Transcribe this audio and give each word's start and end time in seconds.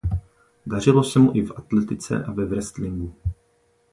Dařilo 0.65 1.03
se 1.03 1.19
mu 1.19 1.31
i 1.35 1.45
v 1.45 1.51
atletice 1.55 2.23
a 2.23 2.31
ve 2.31 2.45
wrestlingu. 2.45 3.15